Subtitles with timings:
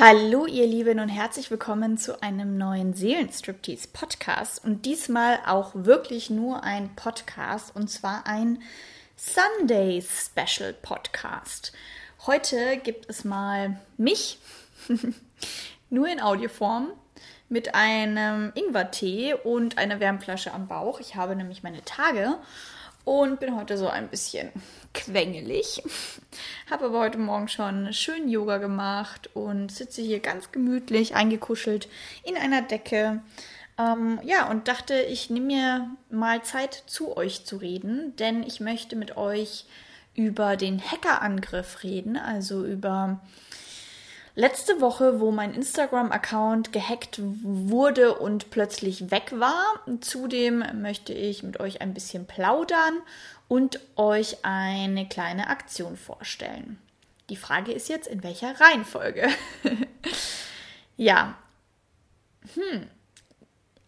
[0.00, 6.30] Hallo ihr Lieben und herzlich willkommen zu einem neuen Seelenstriptease Podcast und diesmal auch wirklich
[6.30, 8.62] nur ein Podcast und zwar ein
[9.16, 11.72] Sunday Special Podcast.
[12.28, 14.38] Heute gibt es mal mich
[15.90, 16.92] nur in Audioform
[17.48, 21.00] mit einem Ingwertee und einer Wärmflasche am Bauch.
[21.00, 22.38] Ich habe nämlich meine Tage
[23.08, 24.50] und bin heute so ein bisschen
[24.92, 25.82] quengelig.
[26.70, 31.88] Habe aber heute Morgen schon schön Yoga gemacht und sitze hier ganz gemütlich eingekuschelt
[32.22, 33.22] in einer Decke.
[33.78, 38.60] Ähm, ja, und dachte, ich nehme mir mal Zeit zu euch zu reden, denn ich
[38.60, 39.64] möchte mit euch
[40.14, 43.20] über den Hackerangriff reden, also über
[44.38, 49.64] letzte Woche, wo mein Instagram-Account gehackt wurde und plötzlich weg war.
[50.00, 53.02] Zudem möchte ich mit euch ein bisschen plaudern
[53.48, 56.78] und euch eine kleine Aktion vorstellen.
[57.30, 59.28] Die Frage ist jetzt, in welcher Reihenfolge?
[60.96, 61.36] ja.
[62.54, 62.86] Hm.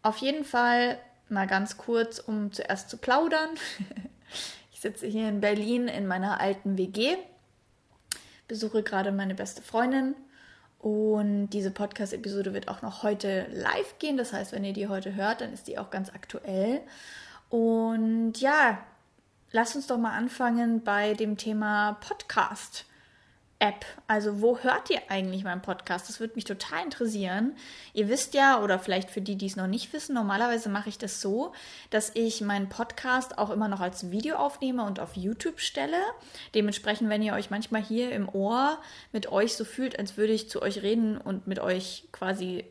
[0.02, 3.50] Auf jeden Fall mal ganz kurz, um zuerst zu plaudern.
[4.72, 7.16] ich sitze hier in Berlin in meiner alten WG,
[8.48, 10.16] besuche gerade meine beste Freundin
[10.80, 14.16] und diese Podcast-Episode wird auch noch heute live gehen.
[14.16, 16.80] Das heißt, wenn ihr die heute hört, dann ist die auch ganz aktuell.
[17.50, 18.78] Und ja,
[19.52, 22.86] lasst uns doch mal anfangen bei dem Thema Podcast.
[23.60, 23.84] App.
[24.06, 26.08] Also wo hört ihr eigentlich meinen Podcast?
[26.08, 27.54] Das würde mich total interessieren.
[27.92, 30.98] Ihr wisst ja, oder vielleicht für die, die es noch nicht wissen, normalerweise mache ich
[30.98, 31.52] das so,
[31.90, 35.98] dass ich meinen Podcast auch immer noch als Video aufnehme und auf YouTube stelle.
[36.54, 38.78] Dementsprechend, wenn ihr euch manchmal hier im Ohr
[39.12, 42.64] mit euch so fühlt, als würde ich zu euch reden und mit euch quasi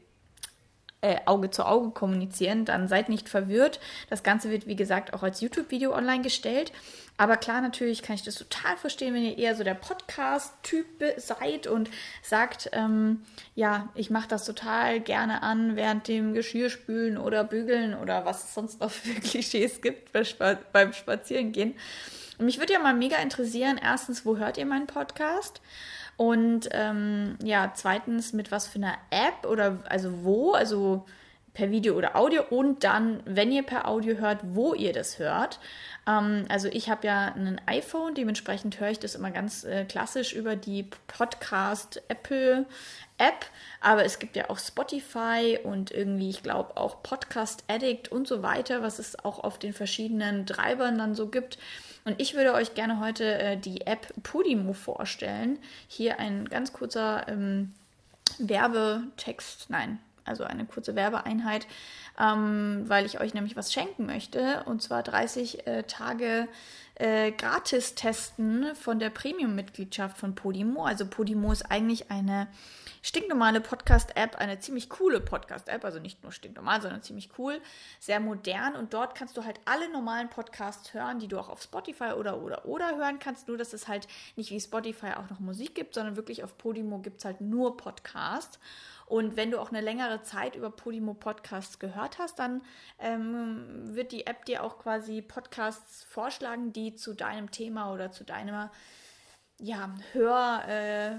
[1.01, 3.79] äh, Auge zu Auge kommunizieren, dann seid nicht verwirrt.
[4.09, 6.71] Das Ganze wird, wie gesagt, auch als YouTube-Video online gestellt.
[7.17, 10.85] Aber klar, natürlich kann ich das total verstehen, wenn ihr eher so der Podcast-Typ
[11.17, 11.89] seid und
[12.21, 13.23] sagt, ähm,
[13.55, 18.53] ja, ich mache das total gerne an während dem Geschirrspülen oder Bügeln oder was es
[18.53, 21.75] sonst noch für Klischees gibt beim Spazierengehen.
[22.37, 25.61] Und mich würde ja mal mega interessieren, erstens, wo hört ihr meinen Podcast?
[26.19, 31.05] Und ähm, ja, zweitens, mit was für einer App oder also wo, also
[31.53, 35.61] per Video oder Audio und dann, wenn ihr per Audio hört, wo ihr das hört.
[36.09, 40.33] Ähm, also ich habe ja ein iPhone, dementsprechend höre ich das immer ganz äh, klassisch
[40.33, 42.65] über die Podcast Apple
[43.17, 43.45] App,
[43.81, 48.41] aber es gibt ja auch Spotify und irgendwie, ich glaube, auch Podcast Addict und so
[48.41, 51.57] weiter, was es auch auf den verschiedenen Treibern dann so gibt.
[52.05, 55.59] Und ich würde euch gerne heute äh, die App Podimo vorstellen.
[55.87, 57.73] Hier ein ganz kurzer ähm,
[58.39, 61.67] Werbetext, nein, also eine kurze Werbeeinheit,
[62.19, 64.63] ähm, weil ich euch nämlich was schenken möchte.
[64.65, 66.47] Und zwar 30 äh, Tage
[66.95, 70.83] äh, gratis testen von der Premium-Mitgliedschaft von Podimo.
[70.83, 72.47] Also Podimo ist eigentlich eine
[73.01, 77.61] stinknormale Podcast-App, eine ziemlich coole Podcast-App, also nicht nur stinknormal, sondern ziemlich cool,
[77.99, 81.61] sehr modern und dort kannst du halt alle normalen Podcasts hören, die du auch auf
[81.61, 85.39] Spotify oder oder oder hören kannst, nur dass es halt nicht wie Spotify auch noch
[85.39, 88.59] Musik gibt, sondern wirklich auf Podimo gibt es halt nur Podcasts.
[89.09, 92.61] Und wenn du auch eine längere Zeit über Podimo Podcasts gehört hast, dann
[92.99, 98.23] ähm, wird die App dir auch quasi Podcasts vorschlagen, die zu deinem Thema oder zu
[98.23, 98.71] deiner
[99.61, 101.11] ja, Hör, äh,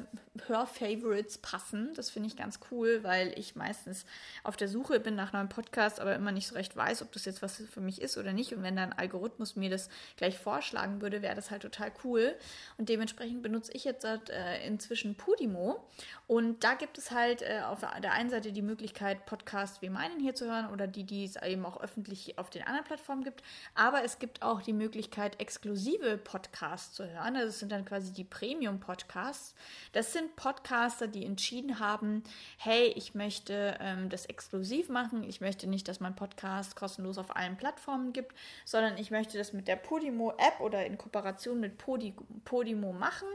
[0.46, 1.92] Hör-Favorites passen.
[1.94, 4.06] Das finde ich ganz cool, weil ich meistens
[4.44, 7.26] auf der Suche bin nach neuen Podcasts, aber immer nicht so recht weiß, ob das
[7.26, 8.54] jetzt was für mich ist oder nicht.
[8.54, 12.34] Und wenn dann ein Algorithmus mir das gleich vorschlagen würde, wäre das halt total cool.
[12.78, 15.84] Und dementsprechend benutze ich jetzt äh, inzwischen Podimo.
[16.26, 20.18] Und da gibt es halt äh, auf der einen Seite die Möglichkeit, Podcasts wie meinen
[20.20, 23.42] hier zu hören oder die, die es eben auch öffentlich auf den anderen Plattformen gibt.
[23.74, 27.36] Aber es gibt auch die Möglichkeit, exklusive Podcasts zu hören.
[27.36, 29.54] Also es sind dann quasi die Premium-Podcasts.
[29.92, 32.22] Das sind Podcaster, die entschieden haben,
[32.56, 35.22] hey, ich möchte ähm, das exklusiv machen.
[35.24, 39.52] Ich möchte nicht, dass mein Podcast kostenlos auf allen Plattformen gibt, sondern ich möchte das
[39.52, 43.28] mit der Podimo-App oder in Kooperation mit Podimo machen.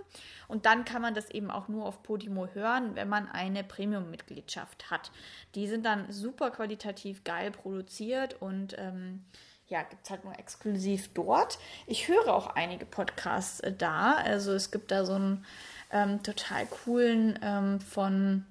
[0.48, 4.90] Und dann kann man das eben auch nur auf Podimo hören, wenn man eine Premium-Mitgliedschaft
[4.90, 5.12] hat.
[5.54, 9.24] Die sind dann super qualitativ geil produziert und ähm,
[9.68, 11.58] ja, gibt es halt nur exklusiv dort.
[11.88, 14.14] Ich höre auch einige Podcasts äh, da.
[14.14, 15.46] Also es gibt da so einen
[15.92, 18.46] ähm, total coolen ähm, von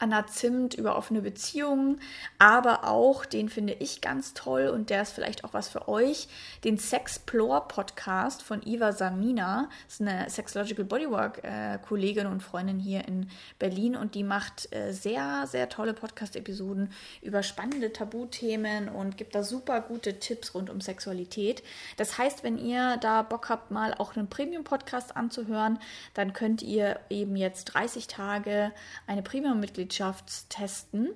[0.00, 2.00] Anna Zimt über offene Beziehungen,
[2.38, 6.28] aber auch, den finde ich ganz toll und der ist vielleicht auch was für euch,
[6.64, 9.68] den Sexplore Podcast von Iva Samina.
[9.84, 13.28] Das ist eine Sexological Bodywork äh, Kollegin und Freundin hier in
[13.58, 19.42] Berlin und die macht äh, sehr, sehr tolle Podcast-Episoden über spannende Tabuthemen und gibt da
[19.42, 21.62] super gute Tipps rund um Sexualität.
[21.98, 25.78] Das heißt, wenn ihr da Bock habt, mal auch einen Premium-Podcast anzuhören,
[26.14, 28.72] dann könnt ihr eben jetzt 30 Tage
[29.06, 31.10] eine Premium-Mitgliedschaft Mitgliedschaftstesten.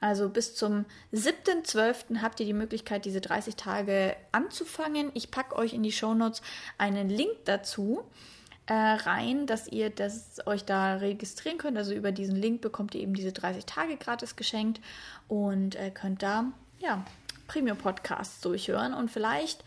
[0.00, 2.22] Also bis zum 7.12.
[2.22, 5.10] habt ihr die Möglichkeit, diese 30 Tage anzufangen.
[5.14, 6.42] Ich packe euch in die Shownotes
[6.78, 8.04] einen Link dazu
[8.66, 11.76] äh, rein, dass ihr das, euch da registrieren könnt.
[11.76, 14.80] Also über diesen Link bekommt ihr eben diese 30 Tage gratis geschenkt
[15.28, 16.46] und äh, könnt da
[16.78, 17.04] ja,
[17.46, 19.64] Premium-Podcasts durchhören und vielleicht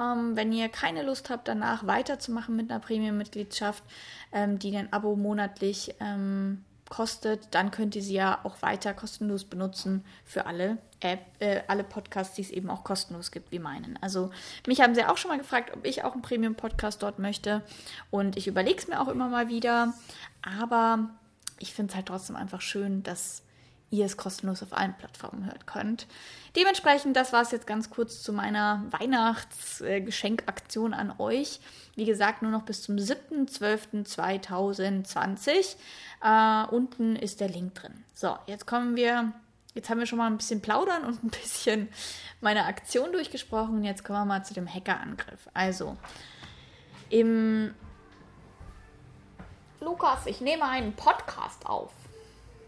[0.00, 3.84] ähm, wenn ihr keine Lust habt, danach weiterzumachen mit einer Premium-Mitgliedschaft,
[4.32, 9.46] ähm, die ein Abo monatlich ähm, kostet, dann könnt ihr sie ja auch weiter kostenlos
[9.46, 13.98] benutzen für alle App, äh, alle Podcasts, die es eben auch kostenlos gibt, wie meinen.
[14.02, 14.30] Also
[14.66, 17.62] mich haben sie auch schon mal gefragt, ob ich auch einen Premium-Podcast dort möchte.
[18.10, 19.94] Und ich überlege es mir auch immer mal wieder.
[20.42, 21.08] Aber
[21.58, 23.42] ich finde es halt trotzdem einfach schön, dass
[23.92, 26.06] ihr es kostenlos auf allen Plattformen hören könnt.
[26.56, 31.60] Dementsprechend, das war es jetzt ganz kurz zu meiner Weihnachtsgeschenkaktion an euch.
[31.94, 35.76] Wie gesagt, nur noch bis zum 7.12.2020.
[36.22, 38.04] Äh, unten ist der Link drin.
[38.14, 39.32] So, jetzt kommen wir.
[39.74, 41.88] Jetzt haben wir schon mal ein bisschen plaudern und ein bisschen
[42.40, 43.84] meine Aktion durchgesprochen.
[43.84, 45.48] Jetzt kommen wir mal zu dem Hackerangriff.
[45.54, 45.96] Also,
[47.08, 47.74] im
[49.80, 51.90] Lukas, ich nehme einen Podcast auf.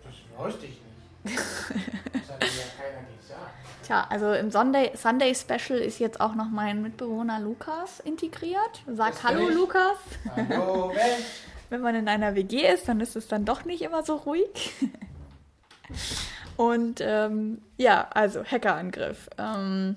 [0.05, 0.84] Das wusste ich nicht.
[1.25, 3.51] Das hat mir ja keiner gesagt.
[3.85, 8.83] Tja, also im Sunday, Sunday Special ist jetzt auch noch mein Mitbewohner Lukas integriert.
[8.87, 9.55] Sag Hallo ich.
[9.55, 9.99] Lukas.
[10.37, 11.25] Hallo, Mensch.
[11.71, 14.73] Wenn man in einer WG ist, dann ist es dann doch nicht immer so ruhig.
[16.57, 19.29] Und ähm, ja, also Hackerangriff.
[19.39, 19.97] Ähm,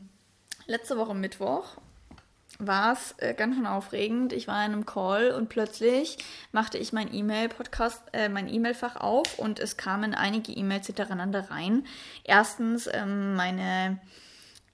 [0.66, 1.78] letzte Woche Mittwoch
[2.60, 4.34] war es äh, ganz schön aufregend.
[4.34, 6.18] Ich war in einem Call und plötzlich
[6.52, 11.86] machte ich mein E-Mail-Podcast, äh, mein E-Mail-Fach auf und es kamen einige E-Mails hintereinander rein.
[12.24, 14.00] Erstens ähm, meine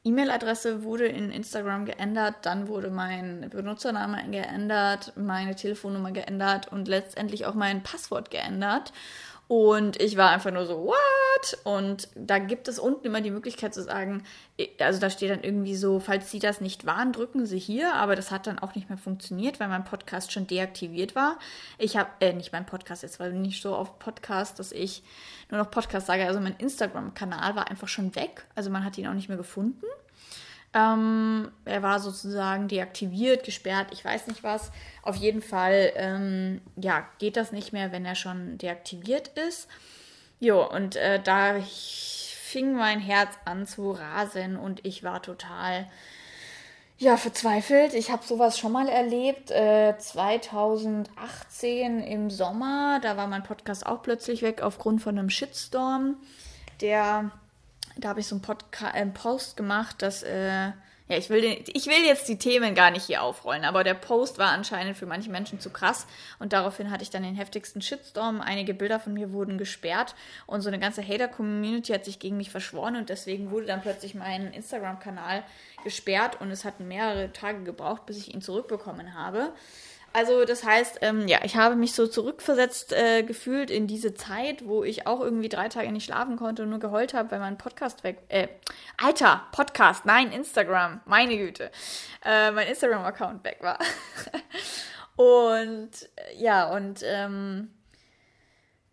[0.06, 7.46] E-Mail-Adresse wurde in Instagram geändert, dann wurde mein Benutzername geändert, meine Telefonnummer geändert und letztendlich
[7.46, 8.92] auch mein Passwort geändert.
[9.48, 11.58] Und ich war einfach nur so, what?
[11.64, 14.24] Und da gibt es unten immer die Möglichkeit zu sagen,
[14.80, 17.94] also da steht dann irgendwie so, falls Sie das nicht waren, drücken Sie hier.
[17.96, 21.38] Aber das hat dann auch nicht mehr funktioniert, weil mein Podcast schon deaktiviert war.
[21.78, 25.04] Ich habe, äh, nicht mein Podcast, jetzt war nicht so auf Podcast, dass ich
[25.52, 26.26] nur noch Podcast sage.
[26.26, 28.46] Also mein Instagram-Kanal war einfach schon weg.
[28.56, 29.86] Also man hat ihn auch nicht mehr gefunden.
[30.74, 34.72] Ähm, er war sozusagen deaktiviert, gesperrt, ich weiß nicht was.
[35.04, 39.68] Auf jeden Fall, ähm, ja, geht das nicht mehr, wenn er schon deaktiviert ist.
[40.40, 45.88] Jo, und äh, da fing mein Herz an zu rasen und ich war total,
[46.98, 47.94] ja, verzweifelt.
[47.94, 49.52] Ich habe sowas schon mal erlebt.
[49.52, 56.18] Äh, 2018 im Sommer, da war mein Podcast auch plötzlich weg aufgrund von einem Shitstorm,
[56.82, 57.32] der
[57.98, 60.72] da habe ich so einen, Podca äh, Post gemacht, dass, äh,
[61.10, 63.94] ja, ich will, den, ich will jetzt die Themen gar nicht hier aufrollen, aber der
[63.94, 66.08] Post war anscheinend für manche Menschen zu krass
[66.40, 68.42] und daraufhin hatte ich dann den heftigsten Shitstorm.
[68.42, 70.16] Einige Bilder von mir wurden gesperrt
[70.48, 74.16] und so eine ganze Hater-Community hat sich gegen mich verschworen und deswegen wurde dann plötzlich
[74.16, 75.44] mein Instagram-Kanal
[75.84, 79.54] gesperrt und es hat mehrere Tage gebraucht, bis ich ihn zurückbekommen habe.
[80.14, 84.68] Also das heißt, ähm, ja, ich habe mich so zurückversetzt äh, gefühlt in diese Zeit,
[84.68, 87.58] wo ich auch irgendwie drei Tage nicht schlafen konnte und nur geheult habe, weil mein
[87.58, 88.20] Podcast weg.
[88.30, 88.48] Äh,
[89.02, 91.72] Alter, Podcast, nein, Instagram, meine Güte,
[92.24, 93.80] äh, mein Instagram-Account weg war.
[95.16, 97.74] und äh, ja, und ähm,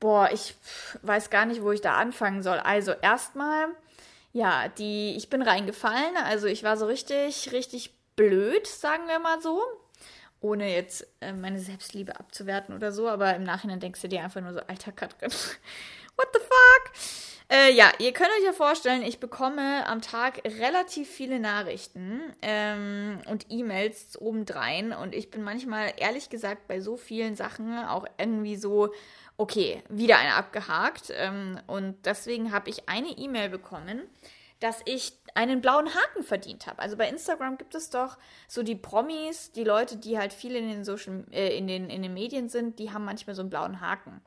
[0.01, 0.55] boah, ich
[1.03, 2.59] weiß gar nicht, wo ich da anfangen soll.
[2.61, 3.67] Also erstmal,
[4.33, 9.43] ja, die, ich bin reingefallen, also ich war so richtig, richtig blöd, sagen wir mal
[9.43, 9.61] so
[10.41, 14.41] ohne jetzt äh, meine Selbstliebe abzuwerten oder so, aber im Nachhinein denkst du dir einfach
[14.41, 15.31] nur so, alter Katrin,
[16.17, 16.93] what the fuck?
[17.53, 23.19] Äh, ja, ihr könnt euch ja vorstellen, ich bekomme am Tag relativ viele Nachrichten ähm,
[23.27, 28.55] und E-Mails obendrein und ich bin manchmal, ehrlich gesagt, bei so vielen Sachen auch irgendwie
[28.55, 28.93] so,
[29.37, 34.03] okay, wieder eine abgehakt ähm, und deswegen habe ich eine E-Mail bekommen,
[34.61, 36.81] dass ich einen blauen Haken verdient habe.
[36.81, 40.69] Also bei Instagram gibt es doch so die Promis, die Leute, die halt viel in
[40.69, 43.81] den Social, äh, in den, in den Medien sind, die haben manchmal so einen blauen
[43.81, 44.21] Haken.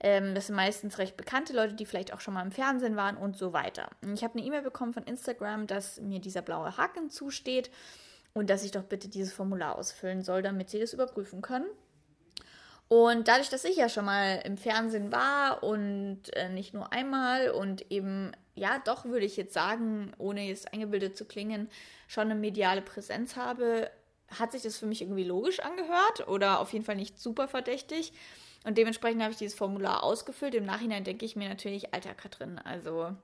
[0.00, 3.16] Ähm, das sind meistens recht bekannte Leute, die vielleicht auch schon mal im Fernsehen waren
[3.16, 3.88] und so weiter.
[4.14, 7.70] Ich habe eine E-Mail bekommen von Instagram, dass mir dieser blaue Haken zusteht
[8.34, 11.66] und dass ich doch bitte dieses Formular ausfüllen soll, damit sie das überprüfen können.
[12.88, 17.50] Und dadurch, dass ich ja schon mal im Fernsehen war und äh, nicht nur einmal
[17.50, 21.70] und eben, ja, doch würde ich jetzt sagen, ohne jetzt eingebildet zu klingen,
[22.08, 23.90] schon eine mediale Präsenz habe,
[24.38, 28.12] hat sich das für mich irgendwie logisch angehört oder auf jeden Fall nicht super verdächtig.
[28.64, 30.54] Und dementsprechend habe ich dieses Formular ausgefüllt.
[30.54, 33.14] Im Nachhinein denke ich mir natürlich, alter Katrin, also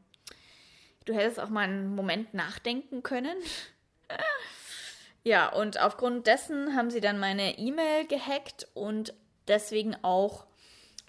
[1.04, 3.36] du hättest auch mal einen Moment nachdenken können.
[5.24, 9.14] ja, und aufgrund dessen haben sie dann meine E-Mail gehackt und
[9.50, 10.47] deswegen auch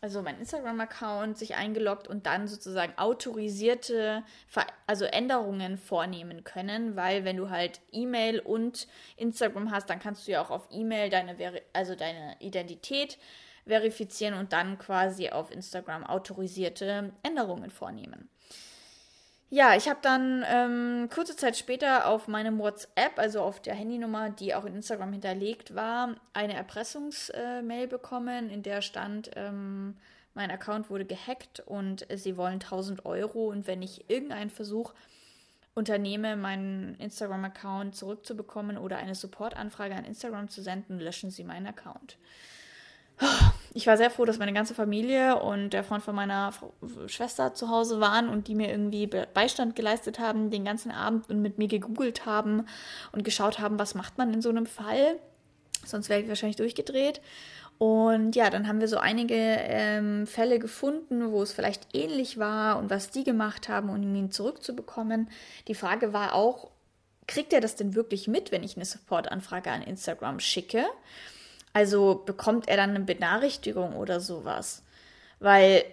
[0.01, 7.23] also mein Instagram-Account sich eingeloggt und dann sozusagen autorisierte Ver also Änderungen vornehmen können, weil
[7.23, 11.37] wenn du halt E-Mail und Instagram hast, dann kannst du ja auch auf E-Mail deine
[11.73, 13.19] also deine Identität
[13.67, 18.27] verifizieren und dann quasi auf Instagram autorisierte Änderungen vornehmen.
[19.53, 24.29] Ja, ich habe dann ähm, kurze Zeit später auf meinem WhatsApp, also auf der Handynummer,
[24.29, 29.97] die auch in Instagram hinterlegt war, eine Erpressungsmail äh, bekommen, in der stand, ähm,
[30.35, 33.47] mein Account wurde gehackt und sie wollen 1000 Euro.
[33.49, 34.93] Und wenn ich irgendeinen Versuch
[35.75, 42.17] unternehme, meinen Instagram-Account zurückzubekommen oder eine Supportanfrage an Instagram zu senden, löschen sie meinen Account
[43.73, 46.53] ich war sehr froh, dass meine ganze Familie und der Freund von meiner
[47.07, 51.41] Schwester zu Hause waren und die mir irgendwie Beistand geleistet haben den ganzen Abend und
[51.41, 52.65] mit mir gegoogelt haben
[53.11, 55.19] und geschaut haben, was macht man in so einem Fall.
[55.85, 57.21] Sonst wäre ich wahrscheinlich durchgedreht.
[57.77, 62.77] Und ja, dann haben wir so einige ähm, Fälle gefunden, wo es vielleicht ähnlich war
[62.77, 65.29] und was die gemacht haben, um ihn zurückzubekommen.
[65.67, 66.69] Die Frage war auch,
[67.25, 70.85] kriegt er das denn wirklich mit, wenn ich eine Supportanfrage an Instagram schicke?
[71.73, 74.83] Also bekommt er dann eine Benachrichtigung oder sowas?
[75.39, 75.83] Weil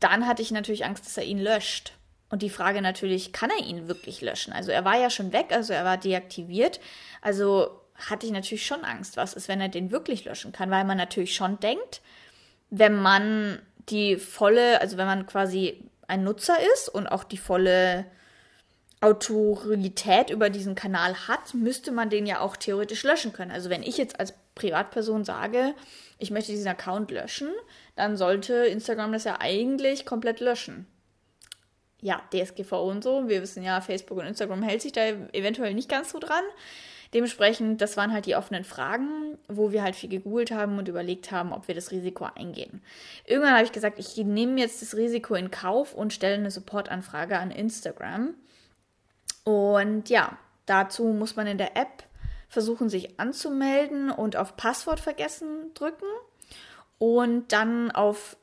[0.00, 1.92] dann hatte ich natürlich Angst, dass er ihn löscht.
[2.28, 4.52] Und die Frage natürlich, kann er ihn wirklich löschen?
[4.52, 6.80] Also er war ja schon weg, also er war deaktiviert.
[7.22, 10.84] Also hatte ich natürlich schon Angst, was ist, wenn er den wirklich löschen kann, weil
[10.84, 12.02] man natürlich schon denkt,
[12.68, 18.06] wenn man die volle, also wenn man quasi ein Nutzer ist und auch die volle
[19.00, 23.50] Autorität über diesen Kanal hat, müsste man den ja auch theoretisch löschen können.
[23.50, 25.74] Also wenn ich jetzt als Privatperson sage,
[26.18, 27.50] ich möchte diesen Account löschen,
[27.94, 30.86] dann sollte Instagram das ja eigentlich komplett löschen.
[32.00, 33.28] Ja, DSGVO und so.
[33.28, 36.42] Wir wissen ja, Facebook und Instagram hält sich da eventuell nicht ganz so dran.
[37.14, 41.30] Dementsprechend, das waren halt die offenen Fragen, wo wir halt viel gegoogelt haben und überlegt
[41.30, 42.82] haben, ob wir das Risiko eingehen.
[43.24, 47.38] Irgendwann habe ich gesagt, ich nehme jetzt das Risiko in Kauf und stelle eine Supportanfrage
[47.38, 48.34] an Instagram.
[49.44, 50.36] Und ja,
[50.66, 52.02] dazu muss man in der App
[52.48, 56.06] versuchen, sich anzumelden und auf Passwort vergessen drücken
[56.98, 58.36] und dann auf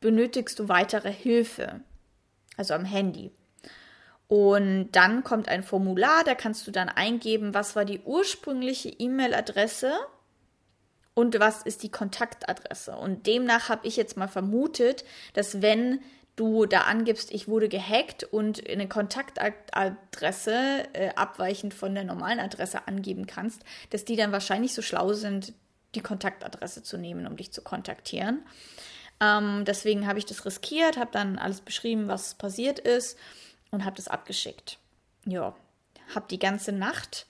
[0.00, 1.80] benötigst du weitere Hilfe,
[2.56, 3.32] also am Handy.
[4.28, 9.92] Und dann kommt ein Formular, da kannst du dann eingeben, was war die ursprüngliche E-Mail-Adresse
[11.14, 12.96] und was ist die Kontaktadresse.
[12.96, 16.00] Und demnach habe ich jetzt mal vermutet, dass wenn
[16.36, 22.86] du da angibst, ich wurde gehackt und eine Kontaktadresse äh, abweichend von der normalen Adresse
[22.86, 25.54] angeben kannst, dass die dann wahrscheinlich so schlau sind,
[25.94, 28.42] die Kontaktadresse zu nehmen, um dich zu kontaktieren.
[29.20, 33.18] Ähm, deswegen habe ich das riskiert, habe dann alles beschrieben, was passiert ist
[33.70, 34.78] und habe das abgeschickt.
[35.24, 35.54] Ja,
[36.14, 37.26] habe die ganze Nacht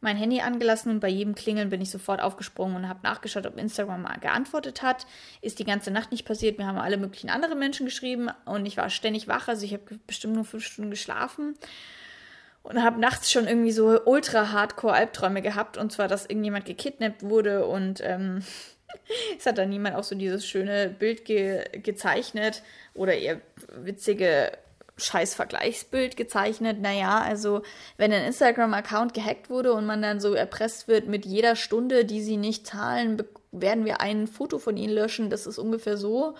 [0.00, 3.58] mein Handy angelassen und bei jedem Klingeln bin ich sofort aufgesprungen und habe nachgeschaut, ob
[3.58, 5.06] Instagram mal geantwortet hat.
[5.40, 6.58] Ist die ganze Nacht nicht passiert.
[6.58, 9.48] Mir haben alle möglichen anderen Menschen geschrieben und ich war ständig wach.
[9.48, 11.54] Also ich habe bestimmt nur fünf Stunden geschlafen
[12.62, 17.22] und habe nachts schon irgendwie so ultra hardcore Albträume gehabt und zwar, dass irgendjemand gekidnappt
[17.22, 18.42] wurde und ähm,
[19.38, 22.62] es hat dann niemand auch so dieses schöne Bild ge gezeichnet
[22.94, 23.40] oder eher
[23.72, 24.52] witzige
[24.98, 26.80] scheiß Vergleichsbild gezeichnet.
[26.80, 27.62] Naja, also
[27.96, 32.22] wenn ein Instagram-Account gehackt wurde und man dann so erpresst wird, mit jeder Stunde, die
[32.22, 33.22] sie nicht zahlen,
[33.52, 35.30] werden wir ein Foto von ihnen löschen.
[35.30, 36.34] Das ist ungefähr so.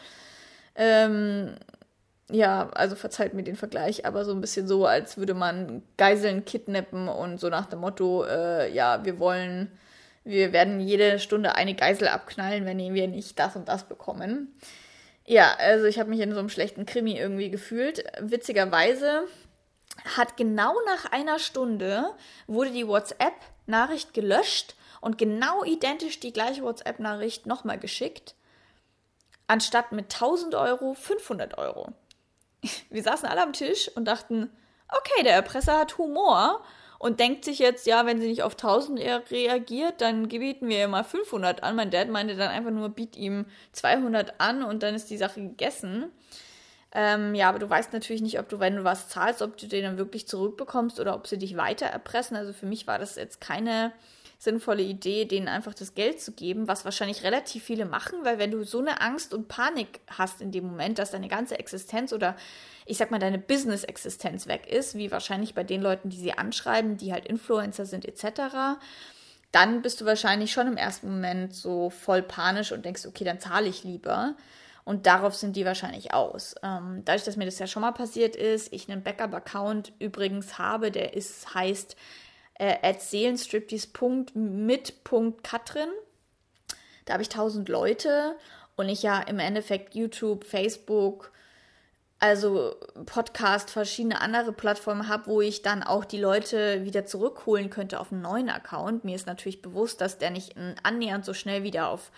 [0.75, 1.57] Ähm,
[2.31, 6.45] ja, also verzeiht mir den Vergleich, aber so ein bisschen so, als würde man Geiseln
[6.45, 9.71] kidnappen und so nach dem Motto, äh, ja, wir wollen,
[10.25, 14.59] wir werden jede Stunde eine Geisel abknallen, wenn wir nicht das und das bekommen.
[15.27, 18.05] Ja, also ich habe mich in so einem schlechten Krimi irgendwie gefühlt.
[18.21, 19.27] Witzigerweise
[20.17, 22.15] hat genau nach einer Stunde
[22.47, 28.37] wurde die WhatsApp-Nachricht gelöscht und genau identisch die gleiche WhatsApp-Nachricht nochmal geschickt.
[29.49, 31.93] Anstatt mit 1000 Euro 500 Euro.
[32.91, 34.51] Wir saßen alle am Tisch und dachten,
[34.89, 36.63] okay, der Erpresser hat Humor
[36.99, 39.01] und denkt sich jetzt, ja, wenn sie nicht auf 1000
[39.31, 41.77] reagiert, dann bieten wir ihr mal 500 an.
[41.77, 45.41] Mein Dad meinte dann einfach nur, biet ihm 200 an und dann ist die Sache
[45.41, 46.11] gegessen.
[46.93, 49.67] Ähm, ja, aber du weißt natürlich nicht, ob du, wenn du was zahlst, ob du
[49.67, 52.37] den dann wirklich zurückbekommst oder ob sie dich weiter erpressen.
[52.37, 53.93] Also für mich war das jetzt keine
[54.39, 58.51] sinnvolle Idee, denen einfach das Geld zu geben, was wahrscheinlich relativ viele machen, weil wenn
[58.51, 62.37] du so eine Angst und Panik hast in dem Moment, dass deine ganze Existenz oder
[62.87, 66.97] ich sag mal deine Business-Existenz weg ist, wie wahrscheinlich bei den Leuten, die sie anschreiben,
[66.97, 68.79] die halt Influencer sind etc.,
[69.53, 73.41] dann bist du wahrscheinlich schon im ersten Moment so voll panisch und denkst, okay, dann
[73.41, 74.35] zahle ich lieber.
[74.85, 76.57] Und darauf sind die wahrscheinlich aus.
[76.63, 80.91] Ähm, dadurch, dass mir das ja schon mal passiert ist, ich einen Backup-Account übrigens habe,
[80.91, 81.97] der ist, heißt
[82.55, 85.89] äh, seelenstriptease.mit.katrin.
[87.05, 88.37] Da habe ich 1000 Leute
[88.77, 91.33] und ich ja im Endeffekt YouTube, Facebook,
[92.19, 98.01] also Podcast, verschiedene andere Plattformen habe, wo ich dann auch die Leute wieder zurückholen könnte
[98.01, 99.05] auf einen neuen Account.
[99.05, 102.11] Mir ist natürlich bewusst, dass der nicht annähernd so schnell wieder auf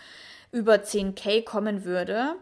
[0.51, 2.35] über 10k kommen würde.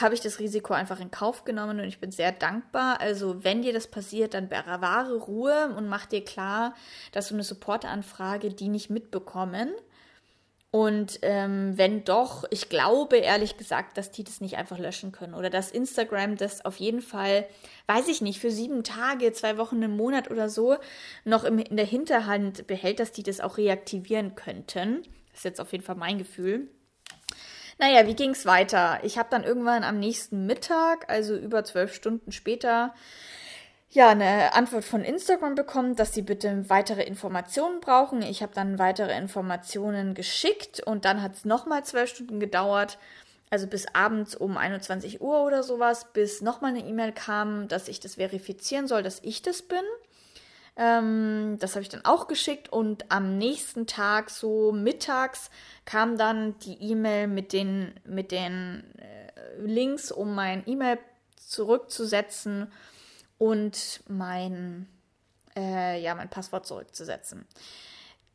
[0.00, 3.00] Habe ich das Risiko einfach in Kauf genommen und ich bin sehr dankbar.
[3.00, 6.74] Also, wenn dir das passiert, dann bewahre Ruhe und mach dir klar,
[7.12, 9.72] dass du eine Supportanfrage die nicht mitbekommen
[10.70, 15.34] und ähm, wenn doch, ich glaube ehrlich gesagt, dass die das nicht einfach löschen können
[15.34, 17.46] oder dass Instagram das auf jeden Fall,
[17.86, 20.76] weiß ich nicht, für sieben Tage, zwei Wochen, einen Monat oder so
[21.24, 25.02] noch im, in der Hinterhand behält, dass die das auch reaktivieren könnten.
[25.30, 26.68] Das ist jetzt auf jeden Fall mein Gefühl.
[27.78, 29.00] Naja, wie ging es weiter?
[29.02, 32.94] Ich habe dann irgendwann am nächsten Mittag, also über zwölf Stunden später,
[33.96, 38.20] ja, eine Antwort von Instagram bekommen, dass sie bitte weitere Informationen brauchen.
[38.20, 42.98] Ich habe dann weitere Informationen geschickt und dann hat es nochmal zwölf Stunden gedauert,
[43.48, 47.98] also bis abends um 21 Uhr oder sowas, bis nochmal eine E-Mail kam, dass ich
[47.98, 49.80] das verifizieren soll, dass ich das bin.
[50.76, 55.50] Ähm, das habe ich dann auch geschickt und am nächsten Tag, so mittags,
[55.86, 60.98] kam dann die E-Mail mit den, mit den äh, Links, um mein E-Mail
[61.36, 62.70] zurückzusetzen
[63.38, 64.88] und mein,
[65.56, 67.46] äh, ja, mein Passwort zurückzusetzen.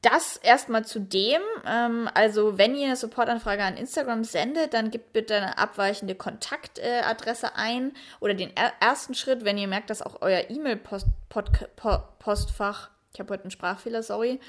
[0.01, 5.13] Das erstmal zu dem, ähm, also wenn ihr eine Supportanfrage an Instagram sendet, dann gebt
[5.13, 10.01] bitte eine abweichende Kontaktadresse äh, ein oder den er ersten Schritt, wenn ihr merkt, dass
[10.01, 14.39] auch euer E-Mail-Postfach ich habe heute einen Sprachfehler, sorry,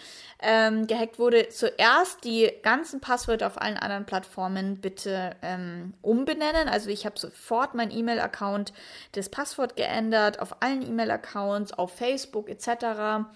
[0.40, 6.69] ähm, gehackt wurde, zuerst die ganzen Passwörter auf allen anderen Plattformen bitte ähm, umbenennen.
[6.69, 8.73] Also ich habe sofort mein E-Mail-Account
[9.12, 13.26] das Passwort geändert, auf allen E-Mail-Accounts, auf Facebook etc.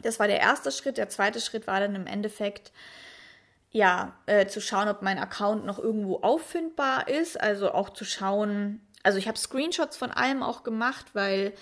[0.00, 0.96] Das war der erste Schritt.
[0.96, 2.72] Der zweite Schritt war dann im Endeffekt,
[3.70, 7.38] ja, äh, zu schauen, ob mein Account noch irgendwo auffindbar ist.
[7.38, 11.52] Also auch zu schauen, also ich habe Screenshots von allem auch gemacht, weil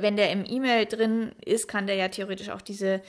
[0.00, 3.00] wenn der im E-Mail drin ist, kann der ja theoretisch auch diese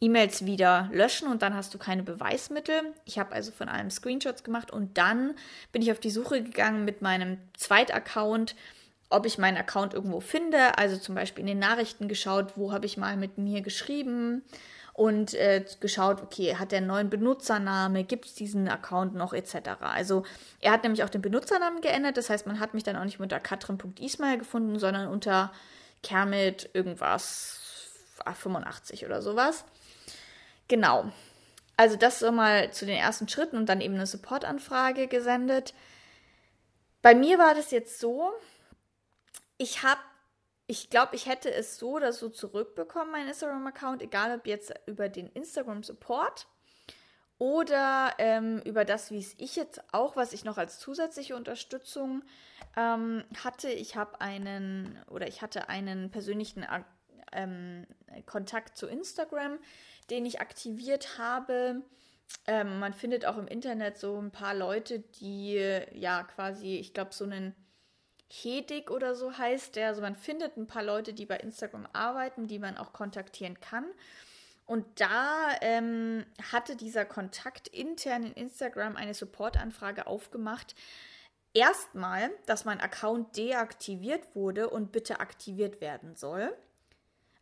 [0.00, 2.82] E-Mails wieder löschen und dann hast du keine Beweismittel.
[3.06, 5.34] Ich habe also von allem Screenshots gemacht und dann
[5.72, 8.54] bin ich auf die Suche gegangen mit meinem Zweitaccount,
[9.08, 10.76] ob ich meinen Account irgendwo finde.
[10.76, 14.44] Also zum Beispiel in den Nachrichten geschaut, wo habe ich mal mit mir geschrieben
[14.96, 19.82] und äh, geschaut, okay, hat der einen neuen Benutzername, gibt es diesen Account noch etc.
[19.82, 20.24] Also
[20.58, 23.20] er hat nämlich auch den Benutzernamen geändert, das heißt, man hat mich dann auch nicht
[23.20, 25.52] unter katrin.ismail gefunden, sondern unter
[26.02, 27.60] Kermit irgendwas
[28.24, 29.66] 85 oder sowas.
[30.66, 31.12] Genau.
[31.76, 35.74] Also das so mal zu den ersten Schritten und dann eben eine Supportanfrage gesendet.
[37.02, 38.32] Bei mir war das jetzt so,
[39.58, 40.00] ich habe
[40.66, 45.08] ich glaube, ich hätte es so oder so zurückbekommen, mein Instagram-Account, egal ob jetzt über
[45.08, 46.48] den Instagram-Support
[47.38, 52.24] oder ähm, über das, wie es ich jetzt auch, was ich noch als zusätzliche Unterstützung
[52.76, 53.68] ähm, hatte.
[53.68, 56.82] Ich habe einen oder ich hatte einen persönlichen äh,
[57.32, 57.86] ähm,
[58.24, 59.58] Kontakt zu Instagram,
[60.10, 61.82] den ich aktiviert habe.
[62.46, 65.54] Ähm, man findet auch im Internet so ein paar Leute, die
[65.92, 67.54] ja quasi, ich glaube, so einen
[68.28, 69.88] Hedig oder so heißt der.
[69.88, 73.84] Also man findet ein paar Leute, die bei Instagram arbeiten, die man auch kontaktieren kann.
[74.66, 80.74] Und da ähm, hatte dieser Kontakt intern in Instagram eine Supportanfrage aufgemacht.
[81.54, 86.52] Erstmal, dass mein Account deaktiviert wurde und bitte aktiviert werden soll.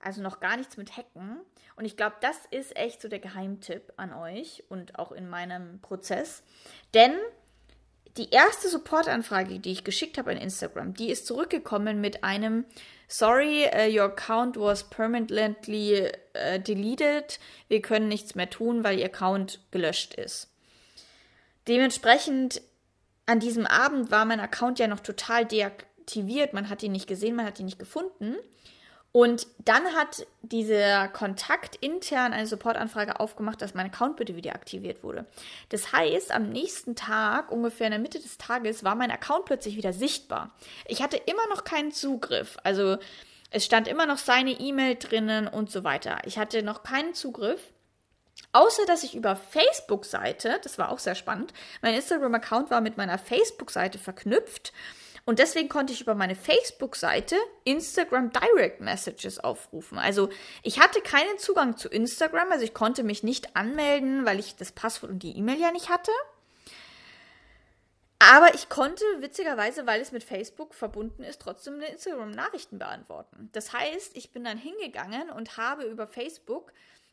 [0.00, 1.40] Also noch gar nichts mit Hacken.
[1.76, 5.80] Und ich glaube, das ist echt so der Geheimtipp an euch und auch in meinem
[5.80, 6.42] Prozess.
[6.92, 7.14] Denn
[8.16, 12.64] die erste Supportanfrage, die ich geschickt habe an Instagram, die ist zurückgekommen mit einem
[13.08, 17.38] Sorry, uh, your account was permanently uh, deleted.
[17.68, 20.48] Wir können nichts mehr tun, weil Ihr Account gelöscht ist.
[21.68, 22.62] Dementsprechend
[23.26, 26.52] an diesem Abend war mein Account ja noch total deaktiviert.
[26.54, 28.36] Man hat ihn nicht gesehen, man hat ihn nicht gefunden.
[29.16, 35.04] Und dann hat dieser Kontakt intern eine Supportanfrage aufgemacht, dass mein Account bitte wieder aktiviert
[35.04, 35.24] wurde.
[35.68, 39.76] Das heißt, am nächsten Tag, ungefähr in der Mitte des Tages, war mein Account plötzlich
[39.76, 40.50] wieder sichtbar.
[40.88, 42.56] Ich hatte immer noch keinen Zugriff.
[42.64, 42.96] Also
[43.50, 46.18] es stand immer noch seine E-Mail drinnen und so weiter.
[46.24, 47.60] Ich hatte noch keinen Zugriff.
[48.50, 53.18] Außer dass ich über Facebook-Seite, das war auch sehr spannend, mein Instagram-Account war mit meiner
[53.18, 54.72] Facebook-Seite verknüpft
[55.26, 59.98] und deswegen konnte ich über meine Facebook-Seite Instagram Direct Messages aufrufen.
[59.98, 60.28] Also
[60.62, 64.72] ich hatte keinen Zugang zu Instagram, also ich konnte mich nicht anmelden, weil ich das
[64.72, 66.12] Passwort und die E-Mail ja nicht hatte.
[68.18, 73.50] Aber ich konnte witzigerweise, weil es mit Facebook verbunden ist, trotzdem eine Instagram-Nachrichten beantworten.
[73.52, 76.72] Das heißt, ich bin dann hingegangen und habe über Facebook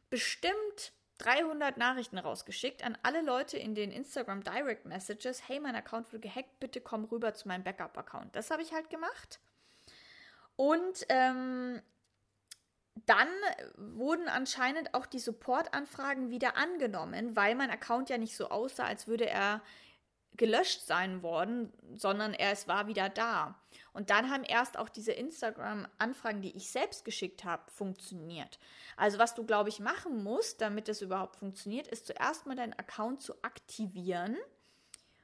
[0.10, 5.48] bestimmt 300 Nachrichten rausgeschickt an alle Leute in den Instagram Direct Messages.
[5.48, 8.36] Hey, mein Account wurde gehackt, bitte komm rüber zu meinem Backup-Account.
[8.36, 9.40] Das habe ich halt gemacht.
[10.56, 11.82] Und ähm,
[13.06, 13.28] dann
[13.78, 19.08] wurden anscheinend auch die Support-Anfragen wieder angenommen, weil mein Account ja nicht so aussah, als
[19.08, 19.62] würde er
[20.38, 23.56] gelöscht sein worden, sondern er es war wieder da.
[23.94, 28.58] Und dann haben erst auch diese Instagram-Anfragen, die ich selbst geschickt habe, funktioniert.
[28.96, 32.74] Also was du, glaube ich, machen musst, damit es überhaupt funktioniert, ist zuerst mal deinen
[32.74, 34.38] Account zu aktivieren.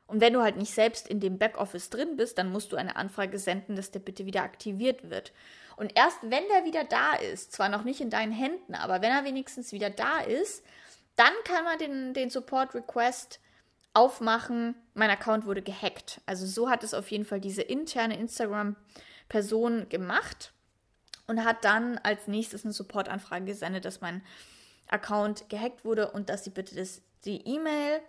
[0.08, 2.96] Und wenn du halt nicht selbst in dem Backoffice drin bist, dann musst du eine
[2.96, 5.34] Anfrage senden, dass der bitte wieder aktiviert wird.
[5.76, 9.12] Und erst wenn der wieder da ist, zwar noch nicht in deinen Händen, aber wenn
[9.12, 10.64] er wenigstens wieder da ist,
[11.16, 13.40] dann kann man den, den Support-Request
[13.94, 16.22] aufmachen, mein Account wurde gehackt.
[16.26, 20.54] Also so hat es auf jeden Fall diese interne Instagram-Person gemacht
[21.28, 24.24] und hat dann als nächstes eine Supportanfrage gesendet, dass mein
[24.88, 28.00] Account gehackt wurde und dass sie bitte das, die E-Mail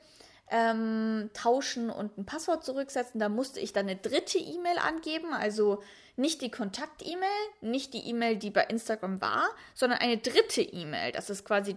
[0.50, 3.20] ähm, tauschen und ein Passwort zurücksetzen.
[3.20, 5.82] Da musste ich dann eine dritte E-Mail angeben, also
[6.16, 7.28] nicht die Kontakt-E-Mail,
[7.60, 11.76] nicht die E-Mail, die bei Instagram war, sondern eine dritte E-Mail, dass es quasi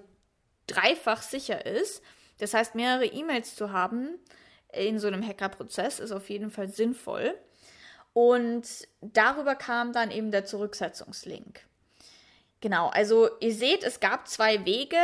[0.68, 2.02] dreifach sicher ist.
[2.38, 4.20] Das heißt, mehrere E-Mails zu haben
[4.74, 7.36] in so einem Hackerprozess ist auf jeden Fall sinnvoll.
[8.14, 8.68] Und
[9.02, 11.62] darüber kam dann eben der Zurücksetzungslink.
[12.60, 14.98] Genau, also ihr seht, es gab zwei Wege.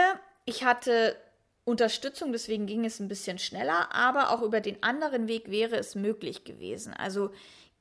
[0.46, 1.16] Ich hatte
[1.64, 5.96] Unterstützung, deswegen ging es ein bisschen schneller, aber auch über den anderen Weg wäre es
[5.96, 6.94] möglich gewesen.
[6.94, 7.32] Also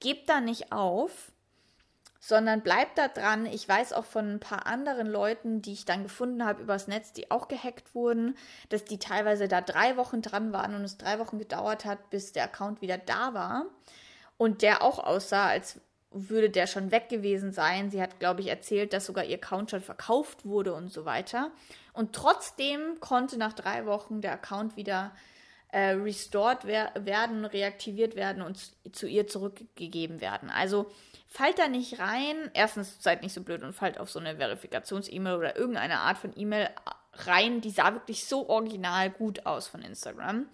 [0.01, 1.31] gebt da nicht auf
[2.20, 3.46] sondern bleibt da dran.
[3.46, 7.12] Ich weiß auch von ein paar anderen Leuten, die ich dann gefunden habe übers Netz,
[7.12, 8.37] die auch gehackt wurden,
[8.68, 12.33] dass die teilweise da drei Wochen dran waren und es drei Wochen gedauert hat, bis
[12.33, 13.66] der Account wieder da war.
[14.38, 17.90] Und der auch aussah, als würde der schon weg gewesen sein.
[17.90, 21.50] Sie hat, glaube ich, erzählt, dass sogar ihr Account schon verkauft wurde und so weiter.
[21.92, 25.36] Und trotzdem konnte nach drei Wochen der Account wieder äh,
[25.81, 28.59] restored wer werden, reaktiviert werden und
[28.95, 30.51] zu ihr zurückgegeben werden.
[30.51, 30.91] Also
[31.29, 32.51] fallt da nicht rein.
[32.55, 36.33] Erstens seid nicht so blöd und fallt auf so eine Verifikations-E-Mail oder irgendeine Art von
[36.35, 36.71] E-Mail
[37.12, 37.61] rein.
[37.61, 40.47] Die sah wirklich so original gut aus von Instagram.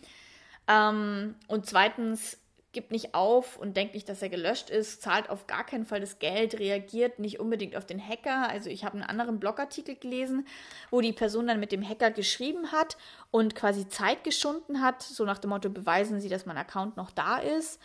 [0.69, 2.39] Ähm, und zweitens,
[2.73, 6.01] gibt nicht auf und denkt nicht, dass er gelöscht ist, zahlt auf gar keinen Fall
[6.01, 8.49] das Geld, reagiert nicht unbedingt auf den Hacker.
[8.49, 10.47] Also ich habe einen anderen Blogartikel gelesen,
[10.91, 12.97] wo die Person dann mit dem Hacker geschrieben hat
[13.31, 17.11] und quasi Zeit geschunden hat, so nach dem Motto, beweisen Sie, dass mein Account noch
[17.11, 17.79] da ist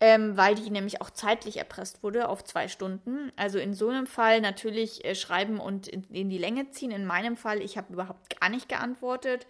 [0.00, 3.32] ähm, weil die nämlich auch zeitlich erpresst wurde auf zwei Stunden.
[3.36, 6.92] Also in so einem Fall natürlich äh, schreiben und in, in, die Länge ziehen.
[6.92, 9.46] In meinem Fall, ich habe überhaupt gar nicht geantwortet,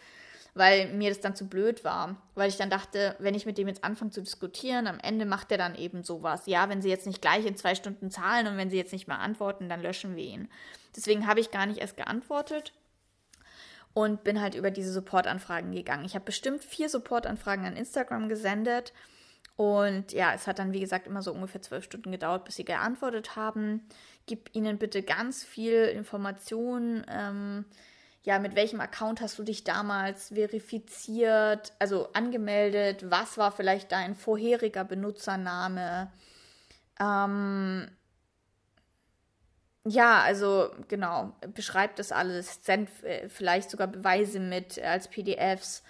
[0.54, 2.16] weil mir das dann zu blöd war.
[2.34, 5.52] Weil ich dann dachte, wenn ich mit dem jetzt anfange zu diskutieren, am Ende macht
[5.52, 6.46] er dann eben sowas.
[6.46, 9.08] Ja, wenn sie jetzt nicht gleich in zwei Stunden zahlen und wenn sie jetzt nicht
[9.08, 10.48] mehr antworten, dann löschen wir ihn.
[10.96, 12.72] Deswegen habe ich gar nicht erst geantwortet
[13.94, 16.04] und bin halt über diese Supportanfragen gegangen.
[16.04, 18.92] Ich habe bestimmt vier Supportanfragen an Instagram gesendet
[19.58, 22.64] und ja, es hat dann, wie gesagt, immer so ungefähr zwölf Stunden gedauert, bis sie
[22.64, 23.88] geantwortet haben.
[24.26, 27.04] Gib ihnen bitte ganz viel Informationen.
[27.10, 27.64] Ähm,
[28.28, 33.10] ja, mit welchem Account hast du dich damals verifiziert, also angemeldet?
[33.10, 36.12] Was war vielleicht dein vorheriger Benutzername?
[37.00, 37.90] Ähm,
[39.86, 45.82] ja, also genau, beschreibt das alles, sendet äh, vielleicht sogar Beweise mit als PDFs.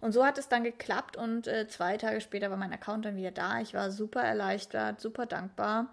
[0.00, 3.16] Und so hat es dann geklappt und äh, zwei Tage später war mein Account dann
[3.16, 3.60] wieder da.
[3.60, 5.92] Ich war super erleichtert, super dankbar.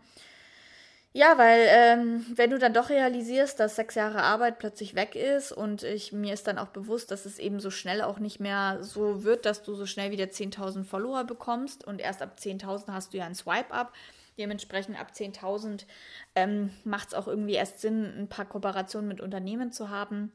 [1.12, 5.52] Ja, weil ähm, wenn du dann doch realisierst, dass sechs Jahre Arbeit plötzlich weg ist
[5.52, 8.78] und ich, mir ist dann auch bewusst, dass es eben so schnell auch nicht mehr
[8.84, 13.14] so wird, dass du so schnell wieder 10.000 Follower bekommst und erst ab 10.000 hast
[13.14, 13.92] du ja ein Swipe-Up.
[14.38, 15.86] Dementsprechend ab 10.000
[16.36, 20.32] ähm, macht es auch irgendwie erst Sinn, ein paar Kooperationen mit Unternehmen zu haben.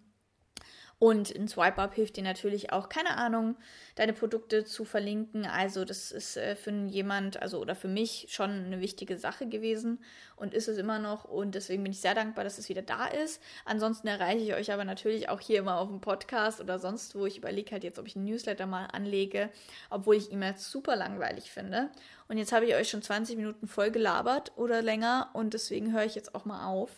[0.98, 3.57] Und ein Swipe-Up hilft dir natürlich auch, keine Ahnung,
[3.96, 5.44] deine Produkte zu verlinken.
[5.44, 10.02] Also das ist äh, für jemand, also oder für mich schon eine wichtige Sache gewesen
[10.37, 11.24] und ist es immer noch.
[11.24, 13.42] Und deswegen bin ich sehr dankbar, dass es wieder da ist.
[13.64, 17.26] Ansonsten erreiche ich euch aber natürlich auch hier immer auf dem Podcast oder sonst wo.
[17.26, 19.50] Ich überlege halt jetzt, ob ich einen Newsletter mal anlege,
[19.90, 21.90] obwohl ich E-Mails super langweilig finde.
[22.28, 26.04] Und jetzt habe ich euch schon 20 Minuten voll gelabert oder länger und deswegen höre
[26.04, 26.90] ich jetzt auch mal auf.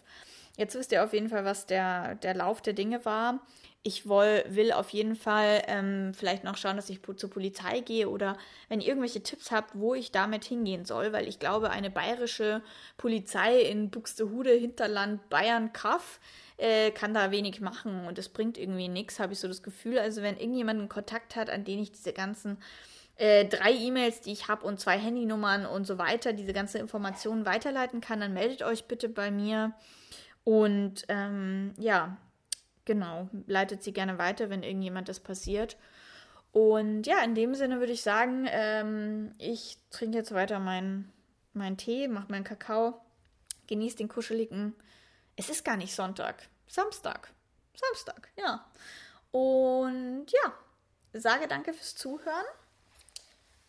[0.57, 3.41] jetzt wisst ihr auf jeden Fall, was der, der Lauf der Dinge war.
[3.87, 8.09] Ich woll, will auf jeden Fall ähm, vielleicht noch schauen, dass ich zur Polizei gehe
[8.09, 8.37] oder
[8.69, 12.63] wenn ihr irgendwelche Tipps habt, wo ich damit hingehen soll, weil ich glaube, eine bayerische
[12.97, 16.19] Polizei in Buxtehude, Hinterland, Bayern, Kaff,
[16.57, 20.01] äh, kann da wenig machen und es bringt irgendwie nichts, habe ich so das Gefühl.
[20.01, 22.59] Also wenn irgendjemand einen Kontakt hat, an den ich diese ganzen
[23.19, 27.47] äh, drei E-Mails, die ich habe und zwei Handynummern und so weiter, diese ganze Informationen
[27.47, 29.75] weiterleiten kann, dann meldet euch bitte bei mir.
[30.43, 32.17] Und ähm, ja,
[32.87, 35.77] genau, leitet sie gerne weiter, wenn irgendjemand das passiert.
[36.53, 41.13] Und ja, in dem Sinne würde ich sagen, ähm, ich trinke jetzt weiter meinen
[41.53, 43.01] mein Tee, mache meinen Kakao,
[43.67, 44.75] genieße den kuscheligen.
[45.37, 47.31] Es ist gar nicht Sonntag, Samstag.
[47.75, 48.65] Samstag, ja.
[49.33, 50.55] Und ja,
[51.13, 52.47] sage danke fürs Zuhören.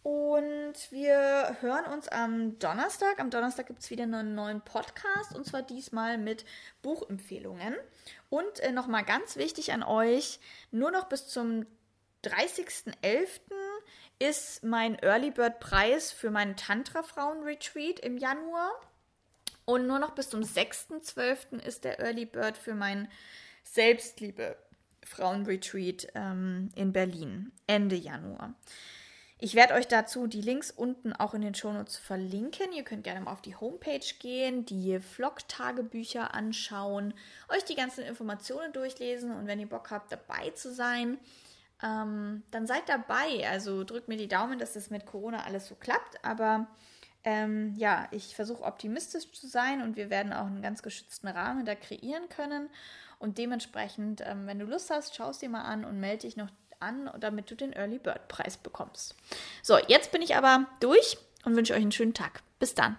[0.04, 3.20] Und wir hören uns am Donnerstag.
[3.20, 6.46] Am Donnerstag gibt es wieder einen neuen Podcast und zwar diesmal mit
[6.82, 7.76] Buchempfehlungen.
[8.30, 10.40] Und äh, nochmal ganz wichtig an euch:
[10.72, 11.66] nur noch bis zum
[12.24, 13.40] 30.11.
[14.20, 18.72] ist mein Early Bird Preis für meinen Tantra Frauen Retreat im Januar.
[19.66, 21.62] Und nur noch bis zum 6.12.
[21.62, 23.10] ist der Early Bird für meinen
[23.64, 24.56] Selbstliebe
[25.04, 28.54] Frauen Retreat ähm, in Berlin Ende Januar.
[29.40, 32.74] Ich werde euch dazu die Links unten auch in den Shownotes verlinken.
[32.74, 37.14] Ihr könnt gerne mal auf die Homepage gehen, die Vlog-Tagebücher anschauen,
[37.50, 41.20] euch die ganzen Informationen durchlesen und wenn ihr Bock habt, dabei zu sein,
[41.84, 43.48] ähm, dann seid dabei.
[43.48, 46.24] Also drückt mir die Daumen, dass das mit Corona alles so klappt.
[46.26, 46.66] Aber
[47.24, 51.66] ähm, ja, ich versuche optimistisch zu sein und wir werden auch einen ganz geschützten Rahmen
[51.66, 52.70] da kreieren können.
[53.20, 56.38] Und dementsprechend, ähm, wenn du Lust hast, schau es dir mal an und melde dich
[56.38, 59.16] noch an, damit du den Early Bird Preis bekommst.
[59.62, 62.42] So, jetzt bin ich aber durch und wünsche euch einen schönen Tag.
[62.60, 62.98] Bis dann.